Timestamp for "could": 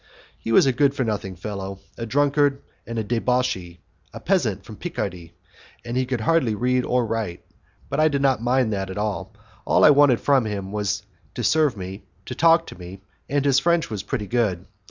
6.07-6.21